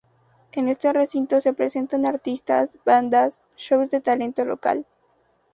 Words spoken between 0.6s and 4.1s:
este recinto, se presentan artistas, bandas, shows de